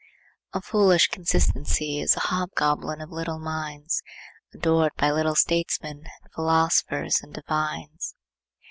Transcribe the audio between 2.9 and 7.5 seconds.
of little minds, adored by little statesmen and philosophers and